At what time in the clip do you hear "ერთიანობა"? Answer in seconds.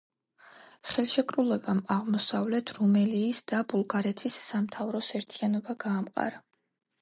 5.21-5.79